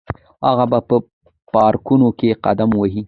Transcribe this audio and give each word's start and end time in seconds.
هغه 0.47 0.65
به 0.71 0.79
په 0.87 0.95
پارکونو 1.53 2.07
کې 2.19 2.39
قدم 2.45 2.69
وهي. 2.75 2.99